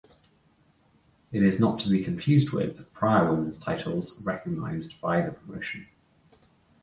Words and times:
It 1.31 1.43
is 1.43 1.59
not 1.59 1.77
to 1.81 1.87
be 1.87 2.03
confused 2.03 2.51
with 2.51 2.91
prior 2.91 3.31
women's 3.31 3.59
titles 3.59 4.19
recognized 4.23 4.99
by 4.99 5.21
the 5.21 5.31
promotion. 5.33 5.89